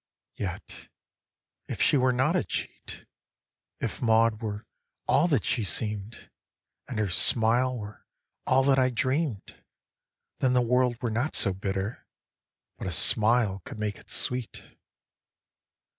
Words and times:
Yet, 0.33 0.89
if 1.67 1.79
she 1.79 1.95
were 1.95 2.11
not 2.11 2.35
a 2.35 2.43
cheat, 2.43 3.05
If 3.79 4.01
Maud 4.01 4.41
were 4.41 4.65
all 5.07 5.27
that 5.27 5.45
she 5.45 5.63
seem'd, 5.63 6.31
And 6.87 6.97
her 6.97 7.07
smile 7.07 7.77
were 7.77 8.07
all 8.47 8.63
that 8.63 8.79
I 8.79 8.89
dream'd, 8.89 9.63
Then 10.39 10.53
the 10.53 10.59
world 10.63 10.99
were 11.03 11.11
not 11.11 11.35
so 11.35 11.53
bitter 11.53 12.07
But 12.79 12.87
a 12.87 12.91
smile 12.91 13.61
could 13.63 13.77
make 13.77 13.97
it 13.99 14.09
sweet. 14.09 14.63